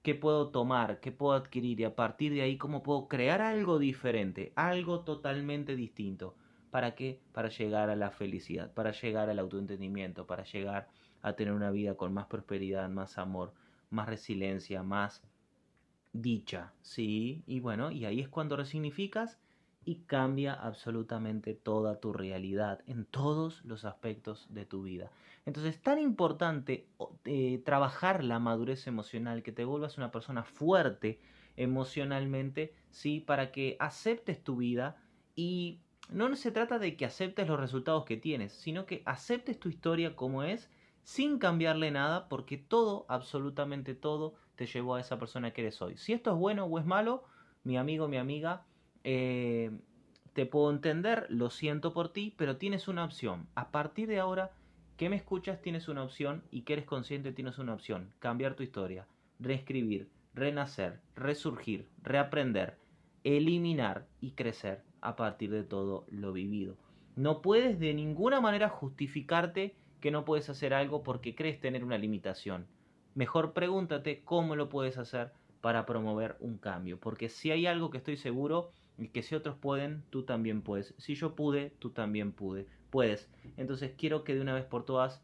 qué 0.02 0.14
puedo 0.14 0.48
tomar, 0.48 1.00
qué 1.00 1.12
puedo 1.12 1.34
adquirir 1.34 1.80
y 1.80 1.84
a 1.84 1.94
partir 1.94 2.32
de 2.32 2.42
ahí 2.42 2.58
cómo 2.58 2.82
puedo 2.82 3.08
crear 3.08 3.40
algo 3.40 3.78
diferente, 3.78 4.52
algo 4.56 5.00
totalmente 5.00 5.76
distinto. 5.76 6.34
¿Para 6.70 6.94
qué? 6.94 7.20
Para 7.32 7.50
llegar 7.50 7.90
a 7.90 7.96
la 7.96 8.10
felicidad, 8.10 8.72
para 8.72 8.92
llegar 8.92 9.28
al 9.28 9.38
autoentendimiento, 9.38 10.26
para 10.26 10.44
llegar 10.44 10.88
a 11.20 11.34
tener 11.34 11.52
una 11.52 11.70
vida 11.70 11.96
con 11.96 12.14
más 12.14 12.26
prosperidad, 12.26 12.88
más 12.88 13.18
amor, 13.18 13.52
más 13.90 14.08
resiliencia, 14.08 14.82
más 14.82 15.22
dicha, 16.12 16.72
¿sí? 16.80 17.42
Y 17.46 17.60
bueno, 17.60 17.90
y 17.90 18.06
ahí 18.06 18.20
es 18.20 18.28
cuando 18.28 18.56
resignificas 18.56 19.38
y 19.84 19.96
cambia 20.06 20.54
absolutamente 20.54 21.54
toda 21.54 22.00
tu 22.00 22.12
realidad 22.12 22.80
en 22.86 23.04
todos 23.04 23.64
los 23.64 23.84
aspectos 23.84 24.46
de 24.50 24.64
tu 24.64 24.82
vida. 24.82 25.10
Entonces 25.44 25.76
es 25.76 25.82
tan 25.82 25.98
importante 25.98 26.86
eh, 27.24 27.60
trabajar 27.64 28.22
la 28.22 28.38
madurez 28.38 28.86
emocional, 28.86 29.42
que 29.42 29.52
te 29.52 29.64
vuelvas 29.64 29.98
una 29.98 30.12
persona 30.12 30.44
fuerte 30.44 31.20
emocionalmente, 31.56 32.74
¿sí? 32.90 33.20
Para 33.20 33.50
que 33.50 33.76
aceptes 33.80 34.42
tu 34.42 34.56
vida 34.56 34.96
y 35.34 35.80
no 36.10 36.34
se 36.36 36.52
trata 36.52 36.78
de 36.78 36.96
que 36.96 37.04
aceptes 37.04 37.48
los 37.48 37.58
resultados 37.58 38.04
que 38.04 38.16
tienes, 38.16 38.52
sino 38.52 38.86
que 38.86 39.02
aceptes 39.04 39.58
tu 39.58 39.68
historia 39.68 40.14
como 40.14 40.42
es, 40.42 40.70
sin 41.02 41.38
cambiarle 41.38 41.90
nada, 41.90 42.28
porque 42.28 42.56
todo, 42.56 43.06
absolutamente 43.08 43.94
todo, 43.94 44.34
te 44.56 44.66
llevó 44.66 44.94
a 44.94 45.00
esa 45.00 45.18
persona 45.18 45.52
que 45.52 45.62
eres 45.62 45.80
hoy. 45.82 45.96
Si 45.96 46.12
esto 46.12 46.30
es 46.30 46.36
bueno 46.36 46.66
o 46.66 46.78
es 46.78 46.84
malo, 46.84 47.24
mi 47.64 47.76
amigo, 47.76 48.08
mi 48.08 48.16
amiga, 48.16 48.64
eh, 49.04 49.70
te 50.32 50.46
puedo 50.46 50.70
entender, 50.70 51.26
lo 51.28 51.50
siento 51.50 51.92
por 51.92 52.12
ti, 52.12 52.34
pero 52.36 52.56
tienes 52.56 52.88
una 52.88 53.04
opción. 53.04 53.48
A 53.54 53.70
partir 53.70 54.08
de 54.08 54.20
ahora 54.20 54.52
que 54.96 55.08
me 55.08 55.16
escuchas 55.16 55.60
tienes 55.62 55.88
una 55.88 56.02
opción 56.02 56.42
y 56.50 56.62
que 56.62 56.74
eres 56.74 56.84
consciente 56.84 57.32
tienes 57.32 57.58
una 57.58 57.74
opción. 57.74 58.12
Cambiar 58.18 58.54
tu 58.54 58.62
historia, 58.62 59.06
reescribir, 59.38 60.08
renacer, 60.34 61.00
resurgir, 61.14 61.88
reaprender, 62.02 62.78
eliminar 63.24 64.06
y 64.20 64.32
crecer 64.32 64.82
a 65.00 65.16
partir 65.16 65.50
de 65.50 65.64
todo 65.64 66.06
lo 66.10 66.32
vivido. 66.32 66.76
No 67.16 67.42
puedes 67.42 67.78
de 67.78 67.94
ninguna 67.94 68.40
manera 68.40 68.68
justificarte 68.68 69.74
que 70.00 70.10
no 70.10 70.24
puedes 70.24 70.48
hacer 70.48 70.74
algo 70.74 71.02
porque 71.02 71.34
crees 71.34 71.60
tener 71.60 71.84
una 71.84 71.98
limitación. 71.98 72.66
Mejor 73.14 73.52
pregúntate 73.52 74.22
cómo 74.24 74.56
lo 74.56 74.68
puedes 74.68 74.98
hacer 74.98 75.32
para 75.60 75.86
promover 75.86 76.36
un 76.40 76.58
cambio. 76.58 76.98
Porque 76.98 77.28
si 77.28 77.50
hay 77.50 77.66
algo 77.66 77.90
que 77.90 77.98
estoy 77.98 78.16
seguro 78.16 78.72
y 78.98 79.08
que 79.08 79.22
si 79.22 79.34
otros 79.34 79.56
pueden, 79.56 80.02
tú 80.10 80.24
también 80.24 80.60
puedes. 80.62 80.94
Si 80.98 81.14
yo 81.14 81.34
pude, 81.34 81.70
tú 81.78 81.90
también 81.90 82.32
pude. 82.32 82.66
Puedes. 82.92 83.30
Entonces 83.56 83.94
quiero 83.96 84.22
que 84.22 84.34
de 84.34 84.42
una 84.42 84.52
vez 84.52 84.66
por 84.66 84.84
todas 84.84 85.22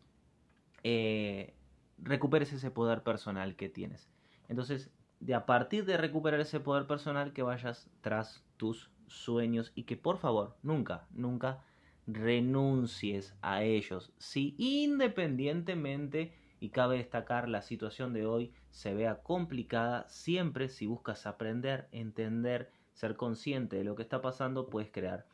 eh, 0.84 1.52
recuperes 1.98 2.50
ese 2.54 2.70
poder 2.70 3.02
personal 3.02 3.56
que 3.56 3.68
tienes. 3.68 4.08
Entonces, 4.48 4.90
de 5.20 5.34
a 5.34 5.44
partir 5.44 5.84
de 5.84 5.98
recuperar 5.98 6.40
ese 6.40 6.60
poder 6.60 6.86
personal, 6.86 7.34
que 7.34 7.42
vayas 7.42 7.90
tras 8.00 8.42
tus 8.56 8.90
sueños 9.06 9.70
y 9.74 9.82
que 9.82 9.98
por 9.98 10.16
favor, 10.16 10.56
nunca, 10.62 11.06
nunca 11.10 11.62
renuncies 12.06 13.36
a 13.42 13.62
ellos. 13.64 14.14
Si 14.16 14.54
independientemente, 14.56 16.32
y 16.60 16.70
cabe 16.70 16.96
destacar 16.96 17.50
la 17.50 17.60
situación 17.60 18.14
de 18.14 18.24
hoy, 18.24 18.54
se 18.70 18.94
vea 18.94 19.22
complicada, 19.22 20.08
siempre 20.08 20.70
si 20.70 20.86
buscas 20.86 21.26
aprender, 21.26 21.86
entender, 21.92 22.70
ser 22.94 23.14
consciente 23.16 23.76
de 23.76 23.84
lo 23.84 23.94
que 23.94 24.04
está 24.04 24.22
pasando, 24.22 24.70
puedes 24.70 24.90
crear 24.90 25.26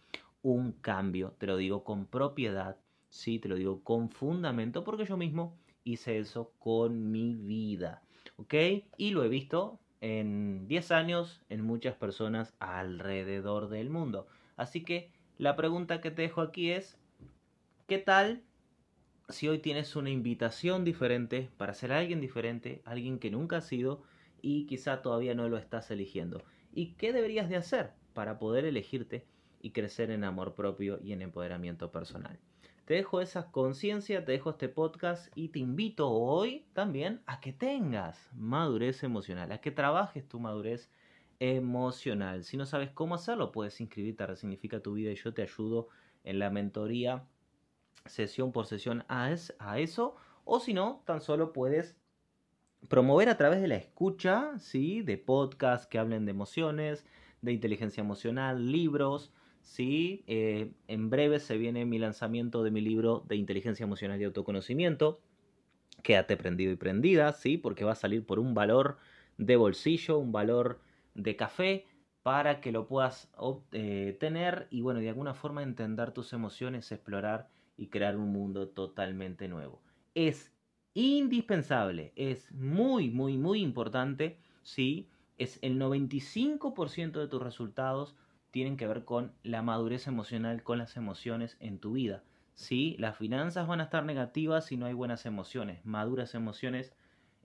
un 0.44 0.70
cambio. 0.70 1.34
Te 1.38 1.48
lo 1.48 1.56
digo 1.56 1.82
con 1.82 2.06
propiedad, 2.06 2.78
sí, 3.08 3.40
te 3.40 3.48
lo 3.48 3.56
digo 3.56 3.82
con 3.82 4.10
fundamento, 4.10 4.84
porque 4.84 5.04
yo 5.04 5.16
mismo 5.16 5.58
hice 5.82 6.18
eso 6.18 6.52
con 6.60 7.10
mi 7.10 7.34
vida. 7.34 8.02
¿Ok? 8.36 8.54
Y 8.96 9.10
lo 9.10 9.24
he 9.24 9.28
visto 9.28 9.80
en 10.00 10.68
10 10.68 10.92
años 10.92 11.42
en 11.48 11.62
muchas 11.62 11.96
personas 11.96 12.54
alrededor 12.60 13.68
del 13.68 13.90
mundo. 13.90 14.28
Así 14.56 14.84
que 14.84 15.10
la 15.38 15.56
pregunta 15.56 16.00
que 16.00 16.12
te 16.12 16.22
dejo 16.22 16.42
aquí 16.42 16.70
es, 16.70 16.96
¿qué 17.88 17.98
tal 17.98 18.44
si 19.28 19.48
hoy 19.48 19.58
tienes 19.58 19.96
una 19.96 20.10
invitación 20.10 20.84
diferente 20.84 21.50
para 21.56 21.74
ser 21.74 21.90
alguien 21.90 22.20
diferente, 22.20 22.82
alguien 22.84 23.18
que 23.18 23.32
nunca 23.32 23.56
has 23.56 23.66
sido 23.66 24.02
y 24.42 24.66
quizá 24.66 25.02
todavía 25.02 25.34
no 25.34 25.48
lo 25.48 25.56
estás 25.56 25.90
eligiendo? 25.90 26.44
y 26.74 26.94
qué 26.94 27.12
deberías 27.12 27.48
de 27.48 27.56
hacer 27.56 27.92
para 28.12 28.38
poder 28.38 28.64
elegirte 28.64 29.24
y 29.64 29.70
crecer 29.70 30.10
en 30.10 30.24
amor 30.24 30.54
propio 30.54 31.00
y 31.02 31.14
en 31.14 31.22
empoderamiento 31.22 31.90
personal. 31.90 32.38
Te 32.84 32.92
dejo 32.92 33.22
esa 33.22 33.50
conciencia, 33.50 34.22
te 34.22 34.32
dejo 34.32 34.50
este 34.50 34.68
podcast 34.68 35.32
y 35.34 35.48
te 35.48 35.58
invito 35.58 36.10
hoy 36.10 36.66
también 36.74 37.22
a 37.24 37.40
que 37.40 37.54
tengas 37.54 38.28
madurez 38.34 39.02
emocional, 39.04 39.50
a 39.52 39.62
que 39.62 39.70
trabajes 39.70 40.28
tu 40.28 40.38
madurez 40.38 40.90
emocional. 41.40 42.44
Si 42.44 42.58
no 42.58 42.66
sabes 42.66 42.90
cómo 42.90 43.14
hacerlo, 43.14 43.52
puedes 43.52 43.80
inscribirte 43.80 44.24
a 44.24 44.26
Resignifica 44.26 44.80
tu 44.80 44.92
vida 44.92 45.10
y 45.10 45.16
yo 45.16 45.32
te 45.32 45.40
ayudo 45.40 45.88
en 46.24 46.38
la 46.38 46.50
mentoría 46.50 47.24
sesión 48.04 48.52
por 48.52 48.66
sesión 48.66 49.06
a, 49.08 49.32
eso. 49.78 50.16
O 50.44 50.60
si 50.60 50.74
no, 50.74 51.02
tan 51.06 51.22
solo 51.22 51.54
puedes 51.54 51.96
promover 52.90 53.30
a 53.30 53.38
través 53.38 53.62
de 53.62 53.68
la 53.68 53.76
escucha, 53.76 54.58
¿sí? 54.58 55.00
De 55.00 55.16
podcasts 55.16 55.86
que 55.86 55.98
hablen 55.98 56.26
de 56.26 56.32
emociones, 56.32 57.06
de 57.40 57.52
inteligencia 57.52 58.02
emocional, 58.02 58.70
libros, 58.70 59.32
¿sí? 59.64 60.22
Eh, 60.28 60.72
en 60.86 61.10
breve 61.10 61.40
se 61.40 61.56
viene 61.58 61.84
mi 61.86 61.98
lanzamiento 61.98 62.62
de 62.62 62.70
mi 62.70 62.80
libro 62.80 63.24
de 63.26 63.36
inteligencia 63.36 63.84
emocional 63.84 64.20
y 64.20 64.24
autoconocimiento. 64.24 65.20
Quédate 66.02 66.36
prendido 66.36 66.72
y 66.72 66.76
prendida, 66.76 67.32
¿sí? 67.32 67.56
Porque 67.58 67.84
va 67.84 67.92
a 67.92 67.96
salir 67.96 68.26
por 68.26 68.38
un 68.38 68.54
valor 68.54 68.98
de 69.38 69.56
bolsillo, 69.56 70.18
un 70.18 70.32
valor 70.32 70.80
de 71.14 71.36
café, 71.36 71.86
para 72.22 72.60
que 72.60 72.72
lo 72.72 72.86
puedas 72.86 73.30
eh, 73.72 74.16
tener 74.20 74.68
y 74.70 74.80
bueno, 74.80 75.00
de 75.00 75.08
alguna 75.08 75.34
forma 75.34 75.62
entender 75.62 76.12
tus 76.12 76.32
emociones, 76.32 76.90
explorar 76.92 77.48
y 77.76 77.88
crear 77.88 78.16
un 78.16 78.30
mundo 78.32 78.68
totalmente 78.68 79.48
nuevo. 79.48 79.82
Es 80.14 80.54
indispensable, 80.94 82.12
es 82.16 82.52
muy, 82.52 83.10
muy, 83.10 83.36
muy 83.36 83.60
importante, 83.60 84.38
¿sí? 84.62 85.10
Es 85.38 85.58
el 85.62 85.78
95% 85.78 87.20
de 87.20 87.28
tus 87.28 87.42
resultados 87.42 88.16
tienen 88.54 88.76
que 88.76 88.86
ver 88.86 89.04
con 89.04 89.32
la 89.42 89.62
madurez 89.62 90.06
emocional, 90.06 90.62
con 90.62 90.78
las 90.78 90.96
emociones 90.96 91.56
en 91.58 91.80
tu 91.80 91.94
vida. 91.94 92.22
¿sí? 92.54 92.94
Las 93.00 93.16
finanzas 93.16 93.66
van 93.66 93.80
a 93.80 93.82
estar 93.82 94.04
negativas 94.04 94.66
si 94.66 94.76
no 94.76 94.86
hay 94.86 94.92
buenas 94.92 95.26
emociones, 95.26 95.84
maduras 95.84 96.36
emociones 96.36 96.94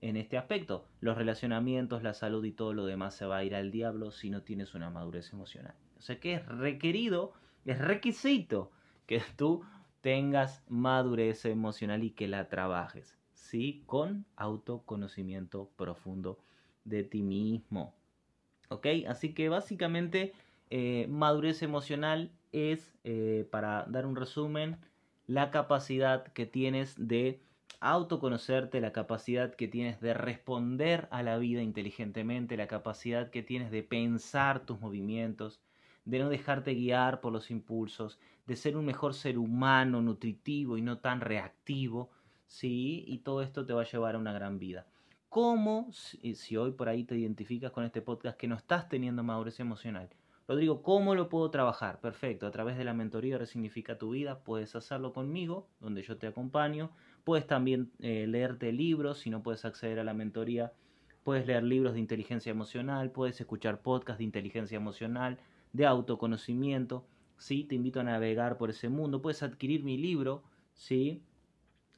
en 0.02 0.16
este 0.16 0.38
aspecto. 0.38 0.86
Los 1.00 1.18
relacionamientos, 1.18 2.04
la 2.04 2.14
salud 2.14 2.44
y 2.44 2.52
todo 2.52 2.74
lo 2.74 2.86
demás 2.86 3.16
se 3.16 3.26
va 3.26 3.38
a 3.38 3.44
ir 3.44 3.56
al 3.56 3.72
diablo 3.72 4.12
si 4.12 4.30
no 4.30 4.42
tienes 4.42 4.72
una 4.76 4.88
madurez 4.88 5.32
emocional. 5.32 5.74
O 5.98 6.00
sea 6.00 6.20
que 6.20 6.34
es 6.34 6.46
requerido, 6.46 7.32
es 7.64 7.78
requisito 7.80 8.70
que 9.06 9.20
tú 9.34 9.64
tengas 10.02 10.62
madurez 10.68 11.44
emocional 11.44 12.04
y 12.04 12.10
que 12.10 12.28
la 12.28 12.48
trabajes. 12.48 13.18
¿sí? 13.32 13.82
Con 13.84 14.26
autoconocimiento 14.36 15.72
profundo 15.76 16.38
de 16.84 17.02
ti 17.02 17.22
mismo. 17.22 17.96
¿Ok? 18.68 18.86
Así 19.08 19.34
que 19.34 19.48
básicamente 19.48 20.34
eh, 20.70 21.06
madurez 21.08 21.62
emocional 21.62 22.30
es, 22.52 22.94
eh, 23.04 23.46
para 23.50 23.84
dar 23.88 24.06
un 24.06 24.16
resumen, 24.16 24.78
la 25.26 25.50
capacidad 25.50 26.24
que 26.32 26.46
tienes 26.46 26.94
de 26.96 27.40
autoconocerte, 27.80 28.80
la 28.80 28.92
capacidad 28.92 29.54
que 29.54 29.68
tienes 29.68 30.00
de 30.00 30.14
responder 30.14 31.08
a 31.10 31.22
la 31.22 31.38
vida 31.38 31.62
inteligentemente, 31.62 32.56
la 32.56 32.66
capacidad 32.66 33.30
que 33.30 33.42
tienes 33.42 33.70
de 33.70 33.82
pensar 33.82 34.66
tus 34.66 34.80
movimientos, 34.80 35.60
de 36.04 36.18
no 36.18 36.28
dejarte 36.28 36.74
guiar 36.74 37.20
por 37.20 37.32
los 37.32 37.50
impulsos, 37.50 38.18
de 38.46 38.56
ser 38.56 38.76
un 38.76 38.84
mejor 38.84 39.14
ser 39.14 39.38
humano, 39.38 40.02
nutritivo 40.02 40.76
y 40.76 40.82
no 40.82 40.98
tan 40.98 41.20
reactivo, 41.20 42.10
¿sí? 42.46 43.04
Y 43.06 43.18
todo 43.18 43.42
esto 43.42 43.64
te 43.64 43.72
va 43.72 43.82
a 43.82 43.90
llevar 43.90 44.14
a 44.14 44.18
una 44.18 44.32
gran 44.32 44.58
vida. 44.58 44.86
¿Cómo, 45.28 45.88
si, 45.92 46.56
hoy 46.56 46.72
por 46.72 46.88
ahí 46.88 47.04
te 47.04 47.16
identificas 47.16 47.70
con 47.70 47.84
este 47.84 48.02
podcast, 48.02 48.36
que 48.36 48.48
no 48.48 48.56
estás 48.56 48.88
teniendo 48.88 49.22
madurez 49.22 49.60
emocional? 49.60 50.10
Rodrigo, 50.50 50.82
¿cómo 50.82 51.14
lo 51.14 51.28
puedo 51.28 51.48
trabajar? 51.52 52.00
Perfecto, 52.00 52.44
a 52.44 52.50
través 52.50 52.76
de 52.76 52.82
la 52.82 52.92
mentoría 52.92 53.38
Resignifica 53.38 53.98
tu 53.98 54.10
vida 54.10 54.40
puedes 54.40 54.74
hacerlo 54.74 55.12
conmigo, 55.12 55.68
donde 55.78 56.02
yo 56.02 56.16
te 56.16 56.26
acompaño. 56.26 56.90
Puedes 57.22 57.46
también 57.46 57.92
eh, 58.00 58.26
leerte 58.26 58.72
libros, 58.72 59.20
si 59.20 59.30
no 59.30 59.44
puedes 59.44 59.64
acceder 59.64 60.00
a 60.00 60.04
la 60.04 60.12
mentoría, 60.12 60.72
puedes 61.22 61.46
leer 61.46 61.62
libros 61.62 61.94
de 61.94 62.00
inteligencia 62.00 62.50
emocional, 62.50 63.12
puedes 63.12 63.40
escuchar 63.40 63.80
podcasts 63.80 64.18
de 64.18 64.24
inteligencia 64.24 64.74
emocional, 64.74 65.38
de 65.72 65.86
autoconocimiento, 65.86 67.06
¿sí? 67.38 67.62
Te 67.62 67.76
invito 67.76 68.00
a 68.00 68.02
navegar 68.02 68.58
por 68.58 68.70
ese 68.70 68.88
mundo, 68.88 69.22
puedes 69.22 69.44
adquirir 69.44 69.84
mi 69.84 69.98
libro, 69.98 70.42
¿sí? 70.74 71.22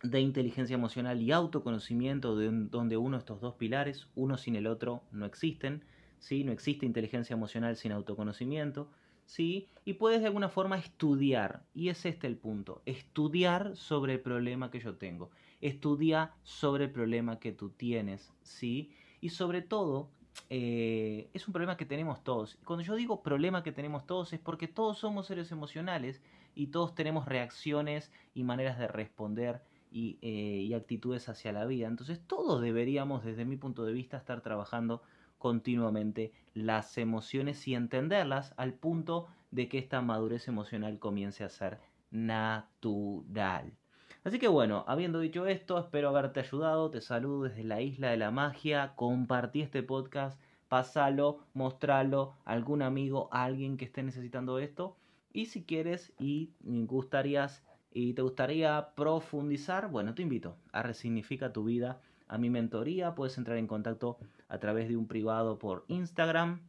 de 0.02 0.20
inteligencia 0.20 0.74
emocional 0.74 1.22
y 1.22 1.32
autoconocimiento, 1.32 2.36
de, 2.36 2.50
donde 2.52 2.98
uno 2.98 3.16
de 3.16 3.20
estos 3.20 3.40
dos 3.40 3.54
pilares, 3.54 4.08
uno 4.14 4.36
sin 4.36 4.56
el 4.56 4.66
otro, 4.66 5.04
no 5.10 5.24
existen, 5.24 5.84
¿sí? 6.22 6.44
No 6.44 6.52
existe 6.52 6.86
inteligencia 6.86 7.34
emocional 7.34 7.76
sin 7.76 7.92
autoconocimiento, 7.92 8.88
¿sí? 9.26 9.68
Y 9.84 9.94
puedes 9.94 10.20
de 10.20 10.28
alguna 10.28 10.48
forma 10.48 10.78
estudiar, 10.78 11.64
y 11.74 11.88
es 11.88 12.06
este 12.06 12.28
el 12.28 12.36
punto, 12.36 12.80
estudiar 12.86 13.76
sobre 13.76 14.14
el 14.14 14.20
problema 14.20 14.70
que 14.70 14.78
yo 14.78 14.94
tengo, 14.94 15.30
estudia 15.60 16.32
sobre 16.44 16.84
el 16.84 16.92
problema 16.92 17.40
que 17.40 17.50
tú 17.52 17.70
tienes, 17.70 18.32
¿sí? 18.42 18.92
Y 19.20 19.30
sobre 19.30 19.62
todo, 19.62 20.10
eh, 20.48 21.28
es 21.34 21.48
un 21.48 21.52
problema 21.52 21.76
que 21.76 21.86
tenemos 21.86 22.22
todos. 22.22 22.56
Cuando 22.64 22.84
yo 22.84 22.94
digo 22.94 23.22
problema 23.22 23.64
que 23.64 23.72
tenemos 23.72 24.06
todos 24.06 24.32
es 24.32 24.40
porque 24.40 24.68
todos 24.68 24.98
somos 24.98 25.26
seres 25.26 25.50
emocionales 25.50 26.22
y 26.54 26.68
todos 26.68 26.94
tenemos 26.94 27.26
reacciones 27.26 28.12
y 28.32 28.44
maneras 28.44 28.78
de 28.78 28.86
responder 28.86 29.62
eh, 29.92 30.64
y, 30.68 30.72
actitudes 30.72 31.28
hacia 31.28 31.52
la 31.52 31.66
vida. 31.66 31.88
Entonces 31.88 32.20
todos 32.26 32.62
deberíamos, 32.62 33.24
desde 33.24 33.44
mi 33.44 33.56
punto 33.56 33.84
de 33.84 33.92
vista, 33.92 34.16
estar 34.16 34.40
trabajando 34.40 35.02
continuamente 35.42 36.30
las 36.54 36.96
emociones 36.98 37.66
y 37.66 37.74
entenderlas 37.74 38.54
al 38.56 38.74
punto 38.74 39.26
de 39.50 39.68
que 39.68 39.78
esta 39.78 40.00
madurez 40.00 40.46
emocional 40.46 41.00
comience 41.00 41.42
a 41.42 41.48
ser 41.48 41.80
natural. 42.12 43.72
Así 44.22 44.38
que 44.38 44.46
bueno, 44.46 44.84
habiendo 44.86 45.18
dicho 45.18 45.48
esto, 45.48 45.80
espero 45.80 46.10
haberte 46.10 46.38
ayudado, 46.38 46.92
te 46.92 47.00
saludo 47.00 47.42
desde 47.42 47.64
la 47.64 47.80
isla 47.80 48.10
de 48.10 48.18
la 48.18 48.30
magia, 48.30 48.92
compartí 48.94 49.62
este 49.62 49.82
podcast, 49.82 50.40
pasalo, 50.68 51.40
mostralo 51.54 52.36
a 52.44 52.52
algún 52.52 52.80
amigo, 52.80 53.28
a 53.32 53.42
alguien 53.42 53.76
que 53.76 53.86
esté 53.86 54.04
necesitando 54.04 54.60
esto. 54.60 54.96
Y 55.32 55.46
si 55.46 55.64
quieres 55.64 56.12
y 56.20 56.52
gustarías 56.62 57.64
y 57.90 58.14
te 58.14 58.22
gustaría 58.22 58.90
profundizar, 58.94 59.90
bueno, 59.90 60.14
te 60.14 60.22
invito 60.22 60.56
a 60.70 60.84
Resignifica 60.84 61.52
tu 61.52 61.64
vida, 61.64 62.00
a 62.32 62.38
mi 62.38 62.48
mentoría. 62.48 63.14
Puedes 63.14 63.36
entrar 63.36 63.58
en 63.58 63.66
contacto 63.66 64.16
a 64.48 64.58
través 64.58 64.88
de 64.88 64.96
un 64.96 65.06
privado 65.06 65.58
por 65.58 65.84
Instagram. 65.88 66.62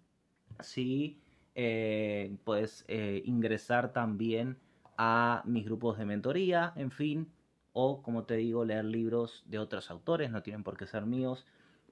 Sí, 0.59 1.21
eh, 1.55 2.35
puedes 2.43 2.83
eh, 2.87 3.21
ingresar 3.25 3.93
también 3.93 4.57
a 4.97 5.41
mis 5.45 5.65
grupos 5.65 5.97
de 5.97 6.05
mentoría, 6.05 6.73
en 6.75 6.91
fin, 6.91 7.31
o 7.71 8.03
como 8.03 8.25
te 8.25 8.35
digo, 8.35 8.65
leer 8.65 8.85
libros 8.85 9.43
de 9.47 9.57
otros 9.57 9.89
autores, 9.89 10.29
no 10.31 10.43
tienen 10.43 10.63
por 10.63 10.77
qué 10.77 10.85
ser 10.85 11.05
míos, 11.05 11.45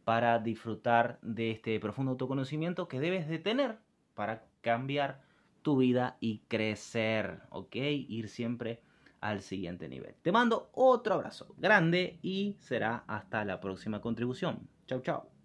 para 0.04 0.38
disfrutar 0.40 1.18
de 1.22 1.52
este 1.52 1.80
profundo 1.80 2.12
autoconocimiento 2.12 2.88
que 2.88 3.00
debes 3.00 3.28
de 3.28 3.40
tener 3.40 3.78
para 4.14 4.44
cambiar 4.62 5.22
tu 5.62 5.78
vida 5.78 6.18
y 6.20 6.40
crecer, 6.48 7.40
¿ok? 7.50 7.76
Ir 7.76 8.28
siempre 8.28 8.82
al 9.22 9.42
siguiente 9.42 9.88
nivel. 9.88 10.16
Te 10.22 10.32
mando 10.32 10.70
otro 10.74 11.14
abrazo 11.14 11.54
grande 11.58 12.20
y 12.22 12.58
será 12.60 13.04
hasta 13.08 13.46
la 13.46 13.60
próxima 13.60 14.02
contribución. 14.02 14.68
Chau, 14.88 15.02
chau. 15.02 15.41